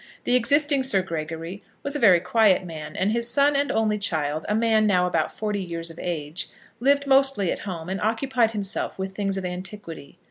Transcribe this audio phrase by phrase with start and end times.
[0.23, 4.47] The existing Sir Gregory was a very quiet man, and his son and only child,
[4.49, 8.97] a man now about forty years of age, lived mostly at home, and occupied himself
[8.97, 10.17] with things of antiquity.